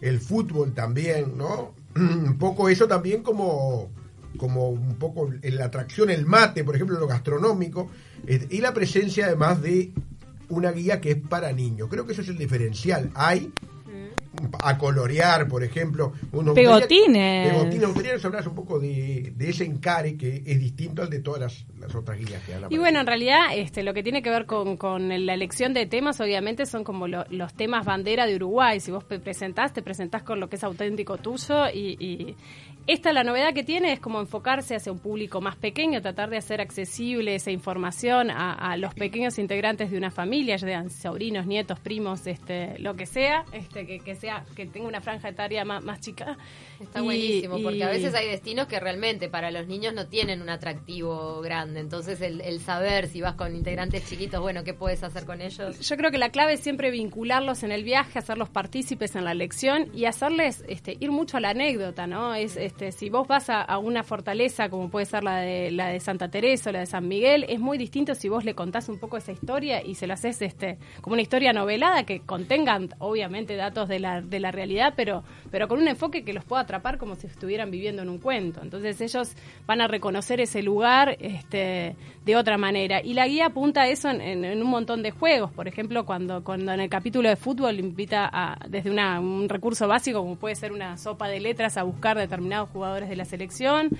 el 0.00 0.20
fútbol 0.20 0.72
también, 0.74 1.36
¿no? 1.36 1.74
Un 1.96 2.38
poco 2.38 2.68
eso 2.68 2.86
también 2.86 3.22
como, 3.22 3.90
como 4.36 4.68
un 4.68 4.96
poco 4.96 5.30
en 5.42 5.56
la 5.56 5.64
atracción, 5.66 6.10
el 6.10 6.26
mate, 6.26 6.62
por 6.62 6.76
ejemplo, 6.76 6.98
lo 7.00 7.06
gastronómico, 7.06 7.90
eh, 8.26 8.46
y 8.50 8.60
la 8.60 8.72
presencia 8.74 9.26
además 9.26 9.60
de 9.62 9.92
una 10.48 10.70
guía 10.70 11.00
que 11.00 11.10
es 11.12 11.16
para 11.16 11.52
niños. 11.52 11.88
Creo 11.90 12.06
que 12.06 12.12
eso 12.12 12.22
es 12.22 12.28
el 12.28 12.38
diferencial. 12.38 13.10
Hay 13.14 13.50
a 14.62 14.78
colorear, 14.78 15.48
por 15.48 15.62
ejemplo. 15.64 16.12
Uno 16.32 16.54
Pegotines. 16.54 17.52
Pegotines. 17.52 17.86
Gustaría 17.86 18.14
hablas 18.24 18.46
un 18.46 18.54
poco 18.54 18.78
de, 18.78 19.32
de 19.36 19.48
ese 19.50 19.64
encare 19.64 20.16
que 20.16 20.42
es 20.46 20.58
distinto 20.58 21.02
al 21.02 21.10
de 21.10 21.20
todas 21.20 21.40
las, 21.40 21.66
las 21.78 21.94
otras 21.94 22.18
guías 22.18 22.42
que 22.44 22.54
hablan. 22.54 22.72
Y 22.72 22.78
bueno, 22.78 23.00
en 23.00 23.06
realidad 23.06 23.46
este, 23.54 23.82
lo 23.82 23.94
que 23.94 24.02
tiene 24.02 24.22
que 24.22 24.30
ver 24.30 24.46
con, 24.46 24.76
con 24.76 25.08
la 25.26 25.34
elección 25.34 25.74
de 25.74 25.86
temas, 25.86 26.20
obviamente, 26.20 26.66
son 26.66 26.84
como 26.84 27.06
lo- 27.08 27.24
los 27.30 27.54
temas 27.54 27.84
bandera 27.86 28.26
de 28.26 28.34
Uruguay. 28.36 28.80
Si 28.80 28.90
vos 28.90 29.04
presentás, 29.04 29.72
te 29.72 29.82
presentás 29.82 30.22
con 30.22 30.40
lo 30.40 30.48
que 30.48 30.56
es 30.56 30.64
auténtico 30.64 31.18
tuyo. 31.18 31.68
Y, 31.72 31.96
y 32.04 32.36
esta 32.86 33.12
la 33.12 33.24
novedad 33.24 33.52
que 33.52 33.64
tiene 33.64 33.92
es 33.92 34.00
como 34.00 34.20
enfocarse 34.20 34.74
hacia 34.76 34.92
un 34.92 34.98
público 34.98 35.40
más 35.40 35.56
pequeño, 35.56 36.00
tratar 36.02 36.30
de 36.30 36.36
hacer 36.36 36.60
accesible 36.60 37.34
esa 37.34 37.50
información 37.50 38.30
a, 38.30 38.52
a 38.52 38.76
los 38.76 38.94
pequeños 38.94 39.38
integrantes 39.38 39.90
de 39.90 39.98
una 39.98 40.10
familia, 40.10 40.56
ya 40.56 40.66
sean 40.66 40.90
sobrinos, 40.90 41.46
nietos, 41.46 41.80
primos, 41.80 42.26
este, 42.26 42.78
lo 42.78 42.94
que 42.94 43.06
sea, 43.06 43.44
este, 43.52 43.86
que, 43.86 44.00
que 44.00 44.14
sea 44.14 44.44
que 44.54 44.66
tenga 44.66 44.86
una 44.88 45.00
franja 45.00 45.28
etaria 45.28 45.64
más, 45.64 45.82
más 45.82 46.00
chica. 46.00 46.36
Está 46.80 47.00
Y- 47.00 47.04
buenísimo, 47.04 47.58
porque 47.62 47.82
a 47.82 47.88
veces 47.88 48.14
hay 48.14 48.28
destinos 48.28 48.66
que 48.66 48.78
realmente 48.78 49.28
para 49.28 49.50
los 49.50 49.66
niños 49.66 49.94
no 49.94 50.06
tienen 50.06 50.42
un 50.42 50.50
atractivo 50.50 51.40
grande. 51.40 51.80
Entonces, 51.80 52.20
el, 52.20 52.40
el 52.42 52.60
saber 52.60 53.08
si 53.08 53.20
vas 53.20 53.34
con 53.34 53.56
integrantes 53.56 54.06
chiquitos, 54.08 54.40
bueno, 54.40 54.62
¿qué 54.62 54.74
puedes 54.74 55.02
hacer 55.02 55.24
con 55.24 55.40
ellos? 55.40 55.80
Yo 55.80 55.96
creo 55.96 56.10
que 56.10 56.18
la 56.18 56.28
clave 56.30 56.52
es 56.52 56.60
siempre 56.60 56.90
vincularlos 56.90 57.62
en 57.62 57.72
el 57.72 57.82
viaje, 57.82 58.18
hacerlos 58.18 58.48
partícipes 58.50 59.16
en 59.16 59.24
la 59.24 59.34
lección 59.34 59.88
y 59.94 60.04
hacerles 60.04 60.62
este, 60.68 60.96
ir 61.00 61.10
mucho 61.10 61.38
a 61.38 61.40
la 61.40 61.50
anécdota, 61.50 62.06
¿no? 62.06 62.34
Es 62.34 62.56
este, 62.56 62.75
si 62.90 63.10
vos 63.10 63.26
vas 63.26 63.48
a, 63.50 63.78
una 63.78 64.02
fortaleza 64.02 64.68
como 64.68 64.90
puede 64.90 65.06
ser 65.06 65.24
la 65.24 65.38
de 65.40 65.70
la 65.70 65.88
de 65.88 66.00
Santa 66.00 66.28
Teresa 66.28 66.70
o 66.70 66.72
la 66.72 66.80
de 66.80 66.86
San 66.86 67.06
Miguel, 67.08 67.44
es 67.48 67.60
muy 67.60 67.78
distinto 67.78 68.14
si 68.14 68.28
vos 68.28 68.44
le 68.44 68.54
contás 68.54 68.88
un 68.88 68.98
poco 68.98 69.16
esa 69.16 69.32
historia 69.32 69.82
y 69.82 69.94
se 69.94 70.06
lo 70.06 70.14
haces 70.14 70.42
este 70.42 70.78
como 71.00 71.14
una 71.14 71.22
historia 71.22 71.52
novelada 71.52 72.04
que 72.04 72.20
contengan 72.20 72.90
obviamente 72.98 73.56
datos 73.56 73.88
de 73.88 73.98
la 73.98 74.20
de 74.20 74.40
la 74.40 74.50
realidad, 74.50 74.94
pero 74.96 75.24
pero 75.50 75.68
con 75.68 75.80
un 75.80 75.88
enfoque 75.88 76.24
que 76.24 76.32
los 76.32 76.44
pueda 76.44 76.62
atrapar 76.62 76.98
como 76.98 77.14
si 77.16 77.26
estuvieran 77.26 77.70
viviendo 77.70 78.02
en 78.02 78.08
un 78.08 78.18
cuento. 78.18 78.60
Entonces 78.62 79.00
ellos 79.00 79.34
van 79.66 79.80
a 79.80 79.88
reconocer 79.88 80.40
ese 80.40 80.62
lugar 80.62 81.16
este, 81.20 81.96
de 82.24 82.36
otra 82.36 82.58
manera. 82.58 83.00
Y 83.02 83.14
la 83.14 83.26
guía 83.26 83.46
apunta 83.46 83.82
a 83.82 83.88
eso 83.88 84.08
en, 84.10 84.44
un 84.44 84.68
montón 84.68 85.02
de 85.02 85.10
juegos. 85.10 85.52
Por 85.52 85.68
ejemplo, 85.68 86.04
cuando, 86.04 86.44
cuando 86.44 86.72
en 86.72 86.80
el 86.80 86.88
capítulo 86.88 87.28
de 87.28 87.36
fútbol 87.36 87.78
invita 87.78 88.28
a, 88.32 88.58
desde 88.68 88.90
un 88.90 89.48
recurso 89.48 89.88
básico, 89.88 90.20
como 90.20 90.36
puede 90.36 90.54
ser 90.54 90.72
una 90.72 90.96
sopa 90.96 91.28
de 91.28 91.40
letras, 91.40 91.76
a 91.76 91.82
buscar 91.82 92.16
determinados 92.16 92.65
jugadores 92.66 93.08
de 93.08 93.16
la 93.16 93.24
selección. 93.24 93.90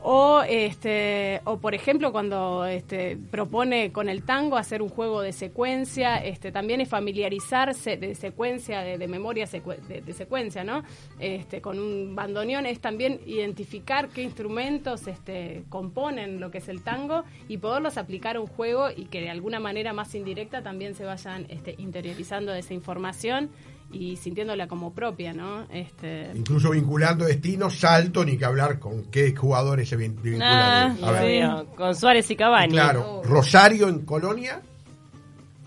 O, 0.00 0.42
este, 0.48 1.40
o 1.44 1.58
por 1.58 1.74
ejemplo, 1.74 2.12
cuando 2.12 2.64
este, 2.66 3.16
propone 3.16 3.90
con 3.90 4.08
el 4.08 4.22
tango 4.22 4.56
hacer 4.56 4.80
un 4.80 4.88
juego 4.88 5.22
de 5.22 5.32
secuencia, 5.32 6.18
este, 6.18 6.52
también 6.52 6.80
es 6.80 6.88
familiarizarse 6.88 7.96
de 7.96 8.14
secuencia, 8.14 8.82
de, 8.82 9.08
memoria 9.08 9.46
de 9.46 10.12
secuencia, 10.14 10.62
¿no? 10.62 10.84
Este, 11.18 11.60
con 11.60 11.80
un 11.80 12.14
bandoneón 12.14 12.66
es 12.66 12.80
también 12.80 13.20
identificar 13.26 14.08
qué 14.08 14.22
instrumentos 14.22 15.08
este, 15.08 15.64
componen 15.68 16.38
lo 16.38 16.52
que 16.52 16.58
es 16.58 16.68
el 16.68 16.82
tango 16.82 17.24
y 17.48 17.58
poderlos 17.58 17.98
aplicar 17.98 18.36
a 18.36 18.40
un 18.40 18.46
juego 18.46 18.90
y 18.94 19.06
que 19.06 19.20
de 19.20 19.30
alguna 19.30 19.58
manera 19.58 19.92
más 19.92 20.14
indirecta 20.14 20.62
también 20.62 20.94
se 20.94 21.04
vayan 21.04 21.46
este, 21.48 21.74
interiorizando 21.76 22.52
de 22.52 22.60
esa 22.60 22.72
información 22.72 23.50
y 23.90 24.16
sintiéndola 24.16 24.66
como 24.68 24.92
propia, 24.92 25.32
¿no? 25.32 25.66
Este, 25.70 26.30
Incluso 26.34 26.70
vinculando 26.70 27.24
destinos, 27.24 27.78
salto, 27.78 28.24
ni 28.24 28.36
que 28.36 28.44
hablar 28.44 28.78
con 28.78 29.04
qué 29.04 29.34
jugadores 29.34 29.88
se 29.88 29.96
vin- 29.96 30.20
vinculan. 30.20 30.42
Ah, 30.42 30.96
A 31.02 31.10
ver, 31.12 31.20
sí. 31.22 31.42
Obvio, 31.42 31.66
Con 31.76 31.94
Suárez 31.94 32.30
y 32.30 32.36
Cavani. 32.36 32.72
Claro, 32.72 33.22
Rosario 33.24 33.88
en 33.88 34.00
Colonia. 34.00 34.60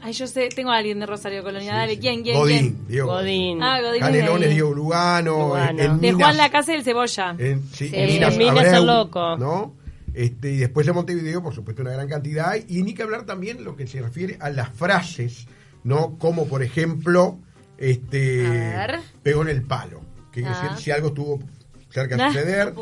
Ay, 0.03 0.13
yo 0.13 0.25
sé, 0.25 0.49
tengo 0.49 0.71
a 0.71 0.77
alguien 0.77 0.99
de 0.99 1.05
Rosario 1.05 1.43
Colonia. 1.43 1.73
Dale, 1.75 1.93
Sí. 1.93 1.99
¿quién, 1.99 2.23
quién, 2.23 2.35
Godín, 2.35 2.57
quién? 2.73 2.87
Diego 2.87 3.07
Godín. 3.07 3.61
Ah, 3.61 3.79
Godín. 3.81 4.01
Canelones. 4.01 4.49
Diego 4.49 4.73
Lugano, 4.73 5.37
Lugano. 5.49 5.69
en 5.79 5.99
De 5.99 6.11
Minas- 6.11 6.15
Juan 6.21 6.37
La 6.37 6.49
Casa 6.49 6.71
del 6.71 6.83
Cebolla. 6.83 7.35
En, 7.37 7.61
sí, 7.71 7.87
Sí, 7.87 7.91
en 7.95 8.07
Minas, 8.07 8.33
en 8.33 8.39
Minas 8.39 8.57
Abreu, 8.57 8.75
el 8.81 8.85
Loco. 8.87 9.37
¿no? 9.37 9.73
Este, 10.13 10.51
y 10.53 10.57
después 10.57 10.85
de 10.87 10.93
Montevideo, 10.93 11.41
por 11.43 11.53
supuesto, 11.53 11.83
una 11.83 11.91
gran 11.91 12.07
cantidad. 12.07 12.55
Y 12.67 12.81
ni 12.81 12.93
que 12.95 13.03
hablar 13.03 13.25
también 13.27 13.63
lo 13.63 13.75
que 13.75 13.85
se 13.85 14.01
refiere 14.01 14.37
a 14.41 14.49
las 14.49 14.69
frases, 14.69 15.47
¿no? 15.83 16.17
Como, 16.17 16.47
por 16.47 16.63
ejemplo, 16.63 17.37
este, 17.81 18.45
A 18.47 18.87
ver. 18.87 18.99
pegó 19.23 19.41
en 19.41 19.49
el 19.49 19.63
palo. 19.63 20.01
Que 20.31 20.45
Ah. 20.45 20.75
si 20.77 20.91
algo 20.91 21.09
estuvo 21.09 21.39
cerca 21.89 22.15
de 22.15 22.23
Ah. 22.23 22.27
suceder. 22.31 22.73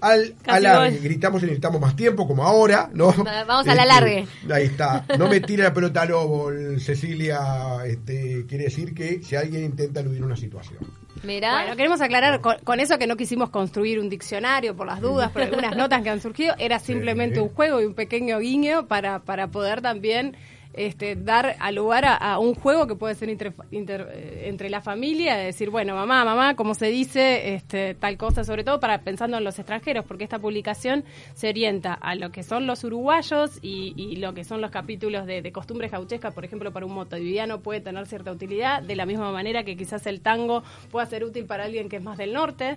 A. 0.00 0.12
Al 0.12 0.34
alargue, 0.46 0.98
gritamos 1.00 1.42
y 1.42 1.46
necesitamos 1.46 1.80
más 1.82 1.94
tiempo, 1.96 2.26
como 2.26 2.44
ahora, 2.44 2.88
¿no? 2.94 3.12
Vamos 3.46 3.68
al 3.68 3.78
alargue. 3.78 4.26
Ahí 4.50 4.64
está. 4.64 5.04
No 5.18 5.28
me 5.28 5.40
tire 5.40 5.64
la 5.64 5.74
pelota 5.74 6.02
al 6.02 6.08
lobo, 6.08 6.50
Cecilia. 6.78 7.38
Este, 7.84 8.46
quiere 8.48 8.64
decir 8.64 8.94
que 8.94 9.22
si 9.22 9.36
alguien 9.36 9.64
intenta 9.64 10.00
eludir 10.00 10.24
una 10.24 10.36
situación. 10.36 10.78
Mirá. 11.24 11.60
Bueno, 11.62 11.76
queremos 11.76 12.00
aclarar 12.00 12.40
con, 12.40 12.56
con 12.64 12.80
eso 12.80 12.96
que 12.96 13.06
no 13.08 13.16
quisimos 13.16 13.50
construir 13.50 13.98
un 13.98 14.08
diccionario 14.08 14.74
por 14.76 14.86
las 14.86 15.00
dudas, 15.00 15.30
por 15.32 15.42
algunas 15.42 15.76
notas 15.76 16.00
que 16.02 16.10
han 16.10 16.20
surgido, 16.22 16.54
era 16.58 16.78
simplemente 16.78 17.36
Sí. 17.36 17.40
un 17.42 17.48
juego 17.48 17.80
y 17.82 17.84
un 17.84 17.94
pequeño 17.94 18.38
guiño 18.38 18.86
para, 18.86 19.18
para 19.18 19.48
poder 19.48 19.82
también 19.82 20.36
este, 20.78 21.16
dar 21.16 21.56
a 21.58 21.72
lugar 21.72 22.04
a, 22.06 22.38
un 22.38 22.54
juego 22.54 22.86
que 22.86 22.94
puede 22.94 23.16
ser 23.16 23.28
eh, 23.28 24.44
entre 24.46 24.70
la 24.70 24.80
familia, 24.80 25.36
de 25.36 25.46
decir, 25.46 25.70
bueno, 25.70 25.96
mamá, 25.96 26.24
mamá, 26.24 26.54
como 26.54 26.74
se 26.74 26.86
dice, 26.86 27.54
este, 27.54 27.94
tal 27.94 28.16
cosa, 28.16 28.44
sobre 28.44 28.62
todo 28.62 28.78
para 28.78 29.00
pensando 29.02 29.36
en 29.38 29.44
los 29.44 29.58
extranjeros, 29.58 30.04
porque 30.06 30.22
esta 30.22 30.38
publicación 30.38 31.04
se 31.34 31.48
orienta 31.48 31.94
a 31.94 32.14
lo 32.14 32.30
que 32.30 32.44
son 32.44 32.66
los 32.68 32.84
uruguayos 32.84 33.58
y, 33.60 34.16
lo 34.18 34.34
que 34.34 34.44
son 34.44 34.60
los 34.60 34.70
capítulos 34.70 35.26
de, 35.26 35.50
costumbres 35.52 35.90
gauchescas, 35.90 36.32
por 36.32 36.44
ejemplo, 36.44 36.72
para 36.72 36.86
un 36.86 36.92
motoviviano 36.92 37.60
puede 37.60 37.80
tener 37.80 38.06
cierta 38.06 38.30
utilidad, 38.30 38.82
de 38.82 38.94
la 38.94 39.06
misma 39.06 39.32
manera 39.32 39.64
que 39.64 39.76
quizás 39.76 40.06
el 40.06 40.20
tango 40.20 40.62
pueda 40.90 41.06
ser 41.06 41.24
útil 41.24 41.44
para 41.44 41.64
alguien 41.64 41.88
que 41.88 41.96
es 41.96 42.02
más 42.02 42.18
del 42.18 42.32
norte, 42.32 42.76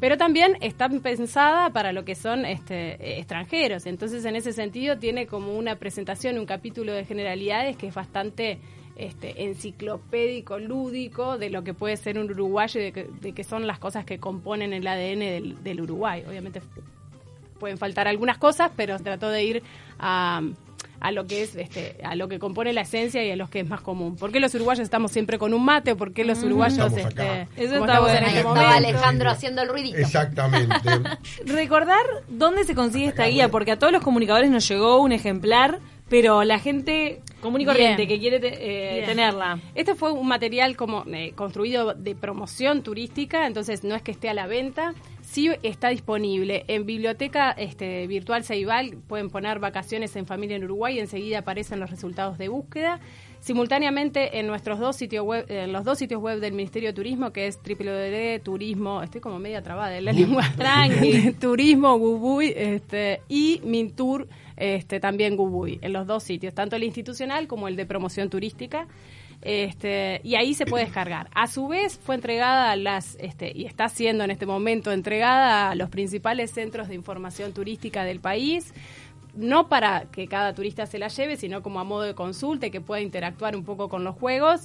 pero 0.00 0.16
también 0.16 0.56
está 0.60 0.88
pensada 0.88 1.70
para 1.70 1.92
lo 1.92 2.04
que 2.04 2.14
son 2.14 2.46
este, 2.46 3.18
extranjeros. 3.18 3.86
Entonces, 3.86 4.24
en 4.24 4.36
ese 4.36 4.52
sentido, 4.52 4.98
tiene 4.98 5.26
como 5.26 5.52
una 5.52 5.76
presentación, 5.76 6.38
un 6.38 6.46
capítulo 6.46 6.92
de 6.92 7.04
que 7.76 7.86
es 7.88 7.94
bastante 7.94 8.58
este, 8.96 9.44
enciclopédico, 9.44 10.58
lúdico, 10.58 11.38
de 11.38 11.50
lo 11.50 11.64
que 11.64 11.74
puede 11.74 11.96
ser 11.96 12.18
un 12.18 12.30
uruguayo 12.30 12.80
y 12.80 12.84
de, 12.84 12.92
que- 12.92 13.08
de 13.20 13.32
qué 13.32 13.42
son 13.44 13.66
las 13.66 13.78
cosas 13.78 14.04
que 14.04 14.18
componen 14.18 14.72
el 14.72 14.86
ADN 14.86 15.18
del, 15.20 15.62
del 15.64 15.80
Uruguay. 15.80 16.22
Obviamente 16.28 16.60
pueden 17.58 17.78
faltar 17.78 18.08
algunas 18.08 18.38
cosas, 18.38 18.70
pero 18.76 18.98
trató 18.98 19.28
de 19.28 19.44
ir 19.44 19.62
a, 19.98 20.42
a 21.00 21.10
lo 21.12 21.26
que 21.26 21.42
es 21.42 21.54
este, 21.56 21.96
a 22.04 22.16
lo 22.16 22.28
que 22.28 22.38
compone 22.38 22.72
la 22.72 22.80
esencia 22.82 23.24
y 23.24 23.30
a 23.30 23.36
lo 23.36 23.48
que 23.48 23.60
es 23.60 23.68
más 23.68 23.80
común. 23.80 24.16
¿Por 24.16 24.30
qué 24.32 24.40
los 24.40 24.54
uruguayos 24.54 24.82
estamos 24.82 25.10
siempre 25.12 25.38
con 25.38 25.54
un 25.54 25.64
mate? 25.64 25.94
¿Por 25.96 26.12
qué 26.12 26.24
los 26.24 26.42
uruguayos 26.42 26.78
Estamos 26.78 26.98
este. 26.98 27.42
Eso 27.56 27.74
está 27.74 27.78
estamos 27.78 28.00
bueno. 28.00 28.18
en 28.18 28.24
Ahí 28.24 28.28
este 28.30 28.38
estaba 28.40 28.54
momento? 28.54 28.76
Alejandro 28.88 29.30
haciendo 29.30 29.62
el 29.62 29.68
ruidito. 29.68 29.96
Exactamente. 29.98 30.74
Recordar 31.46 32.04
dónde 32.28 32.64
se 32.64 32.74
consigue 32.74 33.06
esta 33.06 33.26
guía, 33.26 33.48
porque 33.48 33.72
a 33.72 33.78
todos 33.78 33.92
los 33.92 34.02
comunicadores 34.02 34.50
nos 34.50 34.68
llegó 34.68 35.00
un 35.00 35.12
ejemplar, 35.12 35.78
pero 36.12 36.44
la 36.44 36.58
gente 36.58 37.20
común 37.40 37.62
y 37.62 37.64
corriente 37.64 38.04
Bien. 38.04 38.08
que 38.10 38.18
quiere 38.20 38.38
te- 38.38 38.98
eh, 39.00 39.02
tenerla. 39.06 39.58
Este 39.74 39.94
fue 39.94 40.12
un 40.12 40.28
material 40.28 40.76
como 40.76 41.04
eh, 41.06 41.32
construido 41.34 41.94
de 41.94 42.14
promoción 42.14 42.82
turística, 42.82 43.46
entonces 43.46 43.82
no 43.82 43.94
es 43.94 44.02
que 44.02 44.10
esté 44.10 44.28
a 44.28 44.34
la 44.34 44.46
venta, 44.46 44.92
sí 45.32 45.48
está 45.62 45.88
disponible 45.88 46.64
en 46.68 46.84
biblioteca 46.84 47.52
este, 47.52 48.06
virtual 48.06 48.44
Ceibal, 48.44 48.98
pueden 49.08 49.30
poner 49.30 49.60
vacaciones 49.60 50.14
en 50.16 50.26
familia 50.26 50.56
en 50.56 50.64
Uruguay 50.64 50.96
y 50.96 51.00
enseguida 51.00 51.38
aparecen 51.38 51.80
los 51.80 51.90
resultados 51.90 52.36
de 52.36 52.48
búsqueda. 52.48 53.00
Simultáneamente 53.40 54.38
en 54.38 54.46
nuestros 54.46 54.78
dos 54.78 54.94
sitios 54.94 55.24
web, 55.24 55.46
en 55.48 55.72
los 55.72 55.84
dos 55.84 55.98
sitios 55.98 56.20
web 56.20 56.38
del 56.38 56.52
Ministerio 56.52 56.90
de 56.90 56.92
Turismo, 56.92 57.32
que 57.32 57.46
es 57.46 57.58
www.turismo, 57.66 59.02
estoy 59.02 59.22
como 59.22 59.38
media 59.38 59.62
trabada 59.62 59.96
en 59.96 60.04
la 60.04 60.12
lengua, 60.20 60.44
Tranqui. 60.56 61.32
Turismo 61.40 61.96
Gubuy 61.96 62.52
este, 62.54 63.22
y 63.30 63.62
Mintur 63.64 64.28
este, 64.58 65.00
también 65.00 65.36
Gubuy, 65.36 65.78
en 65.80 65.94
los 65.94 66.06
dos 66.06 66.22
sitios, 66.22 66.52
tanto 66.52 66.76
el 66.76 66.84
institucional 66.84 67.46
como 67.46 67.68
el 67.68 67.76
de 67.76 67.86
promoción 67.86 68.28
turística. 68.28 68.86
Este, 69.42 70.20
y 70.22 70.36
ahí 70.36 70.54
se 70.54 70.66
puede 70.66 70.84
descargar. 70.84 71.28
A 71.34 71.48
su 71.48 71.66
vez 71.66 71.98
fue 71.98 72.14
entregada 72.14 72.70
a 72.70 72.76
las, 72.76 73.16
este, 73.20 73.52
y 73.54 73.64
está 73.64 73.88
siendo 73.88 74.22
en 74.22 74.30
este 74.30 74.46
momento 74.46 74.92
entregada 74.92 75.70
a 75.70 75.74
los 75.74 75.90
principales 75.90 76.52
centros 76.52 76.88
de 76.88 76.94
información 76.94 77.52
turística 77.52 78.04
del 78.04 78.20
país, 78.20 78.72
no 79.34 79.68
para 79.68 80.04
que 80.12 80.28
cada 80.28 80.54
turista 80.54 80.86
se 80.86 80.98
la 80.98 81.08
lleve, 81.08 81.36
sino 81.36 81.62
como 81.62 81.80
a 81.80 81.84
modo 81.84 82.02
de 82.02 82.14
consulta 82.14 82.66
y 82.66 82.70
que 82.70 82.80
pueda 82.80 83.00
interactuar 83.00 83.56
un 83.56 83.64
poco 83.64 83.88
con 83.88 84.04
los 84.04 84.14
juegos. 84.14 84.62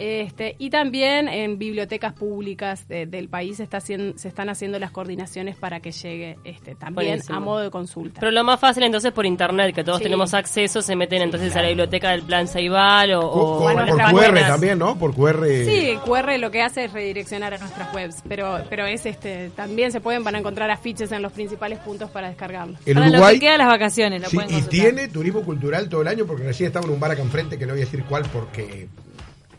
Este, 0.00 0.56
y 0.58 0.70
también 0.70 1.28
en 1.28 1.58
bibliotecas 1.58 2.14
públicas 2.14 2.88
de- 2.88 3.04
del 3.04 3.28
país 3.28 3.58
se, 3.58 3.64
está 3.64 3.76
haciendo, 3.76 4.16
se 4.16 4.28
están 4.28 4.48
haciendo 4.48 4.78
las 4.78 4.90
coordinaciones 4.90 5.56
para 5.56 5.80
que 5.80 5.92
llegue 5.92 6.38
este, 6.44 6.74
también 6.74 7.08
Buenísimo. 7.10 7.36
a 7.36 7.40
modo 7.40 7.58
de 7.60 7.70
consulta. 7.70 8.18
Pero 8.20 8.32
lo 8.32 8.42
más 8.42 8.58
fácil 8.58 8.82
entonces 8.84 9.12
por 9.12 9.26
internet, 9.26 9.74
que 9.74 9.84
todos 9.84 9.98
Sí. 9.98 10.04
tenemos 10.04 10.32
acceso, 10.32 10.80
se 10.80 10.96
meten 10.96 11.20
entonces 11.20 11.54
a 11.54 11.60
la 11.60 11.68
biblioteca 11.68 12.12
del 12.12 12.22
Plan 12.22 12.48
Ceibal 12.48 13.12
o, 13.12 13.20
o 13.26 13.68
a 13.68 13.74
por 13.74 13.84
QR 13.98 14.02
páginas. 14.02 14.48
también, 14.48 14.78
¿no? 14.78 14.98
Por 14.98 15.14
QR. 15.14 15.46
Sí, 15.66 15.98
QR 16.04 16.38
lo 16.38 16.50
que 16.50 16.62
hace 16.62 16.84
es 16.84 16.92
redireccionar 16.94 17.52
a 17.52 17.58
nuestras 17.58 17.94
webs, 17.94 18.22
pero 18.26 18.58
pero 18.70 18.86
es 18.86 19.04
este 19.04 19.50
también 19.54 19.92
se 19.92 20.00
pueden 20.00 20.24
van 20.24 20.34
a 20.34 20.38
encontrar 20.38 20.70
afiches 20.70 21.12
en 21.12 21.20
los 21.20 21.32
principales 21.32 21.78
puntos 21.80 22.10
para 22.10 22.28
descargarlo. 22.28 22.78
El 22.86 22.94
Para 22.94 23.06
lo 23.06 23.12
Uruguay. 23.12 23.34
que 23.34 23.40
queda 23.40 23.58
las 23.58 23.68
vacaciones, 23.68 24.22
lo 24.22 24.28
Sí, 24.30 24.36
pueden 24.36 24.58
y 24.58 24.62
tiene 24.62 25.08
turismo 25.08 25.42
cultural 25.42 25.88
todo 25.90 26.00
el 26.02 26.08
año, 26.08 26.24
porque 26.26 26.44
recién 26.44 26.68
estaba 26.68 26.86
en 26.86 26.92
un 26.92 27.00
bar 27.00 27.10
acá 27.10 27.20
enfrente, 27.22 27.58
que 27.58 27.66
no 27.66 27.72
voy 27.74 27.82
a 27.82 27.84
decir 27.84 28.02
cuál 28.08 28.22
porque 28.32 28.88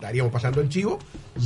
estaríamos 0.01 0.31
pasando 0.31 0.62
el 0.62 0.70
chivo, 0.70 0.98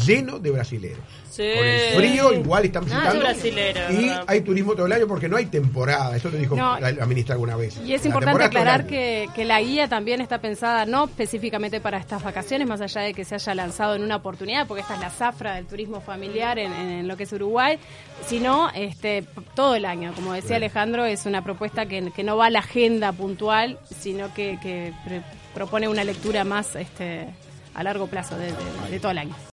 lleno 0.06 0.40
de 0.40 0.52
brasileros. 0.52 1.00
Sí. 1.30 1.44
Con 1.54 1.66
el 1.66 1.96
frío 1.98 2.34
igual 2.34 2.64
están 2.64 2.84
Ah, 2.90 3.12
visitando. 3.12 3.52
y 3.92 4.06
¿verdad? 4.06 4.24
hay 4.26 4.40
turismo 4.40 4.74
todo 4.74 4.86
el 4.86 4.94
año 4.94 5.06
porque 5.06 5.28
no 5.28 5.36
hay 5.36 5.48
temporada, 5.48 6.16
eso 6.16 6.30
lo 6.30 6.38
dijo 6.38 6.56
No. 6.56 6.80
la, 6.80 6.94
la 6.94 7.06
ministra 7.06 7.34
alguna 7.34 7.58
vez. 7.58 7.78
Y 7.86 7.94
es 7.94 8.04
La 8.04 8.08
importante 8.08 8.44
aclarar 8.46 8.88
que, 8.88 9.28
que 9.36 9.44
la 9.44 9.60
guía 9.62 9.90
también 9.90 10.22
está 10.22 10.40
pensada 10.40 10.86
no 10.86 11.04
específicamente 11.06 11.82
para 11.82 11.98
estas 11.98 12.24
vacaciones, 12.24 12.66
más 12.68 12.80
allá 12.80 13.02
de 13.02 13.14
que 13.14 13.26
se 13.26 13.36
haya 13.36 13.54
lanzado 13.54 13.96
en 13.96 14.04
una 14.04 14.16
oportunidad, 14.16 14.66
porque 14.66 14.82
esta 14.82 14.94
es 14.96 15.02
la 15.02 15.10
zafra 15.10 15.56
del 15.56 15.66
turismo 15.66 16.00
familiar 16.00 16.58
en, 16.58 16.72
en 16.72 17.08
lo 17.10 17.18
que 17.18 17.24
es 17.24 17.34
Uruguay, 17.34 17.78
sino 18.26 18.70
este 18.74 19.26
todo 19.56 19.76
el 19.76 19.84
año. 19.84 20.14
Como 20.16 20.32
decía 20.32 20.56
Alejandro, 20.56 21.04
es 21.04 21.26
una 21.26 21.44
propuesta 21.44 21.86
que, 21.86 22.12
que 22.16 22.24
no 22.24 22.38
va 22.38 22.46
a 22.46 22.50
la 22.50 22.60
agenda 22.60 23.12
puntual, 23.12 23.78
sino 24.00 24.34
que, 24.34 24.58
que 24.64 24.94
pre- 25.04 25.22
propone 25.54 25.90
una 25.90 26.06
lectura 26.06 26.46
más 26.46 26.76
este 26.78 27.28
a 27.75 27.84
largo 27.84 28.08
plazo 28.08 28.38
de- 28.38 28.53
todo 29.00 29.12
el 29.12 29.17
año. 29.20 29.36